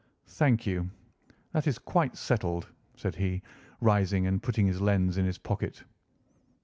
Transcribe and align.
"Thank 0.29 0.65
you. 0.65 0.89
That 1.51 1.67
is 1.67 1.77
quite 1.77 2.17
settled," 2.17 2.67
said 2.95 3.13
he, 3.17 3.43
rising 3.81 4.25
and 4.25 4.41
putting 4.41 4.65
his 4.65 4.81
lens 4.81 5.15
in 5.17 5.25
his 5.25 5.37
pocket. 5.37 5.83